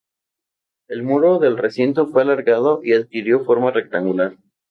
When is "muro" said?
1.03-1.37